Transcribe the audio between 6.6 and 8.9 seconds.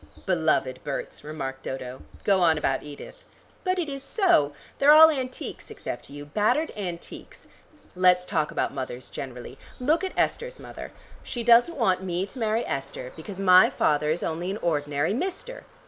antiques. Let's talk about